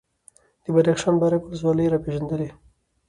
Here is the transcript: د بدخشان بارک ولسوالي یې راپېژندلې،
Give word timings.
د 0.63 0.65
بدخشان 0.75 1.15
بارک 1.21 1.41
ولسوالي 1.43 1.83
یې 1.85 1.91
راپېژندلې، 1.93 2.49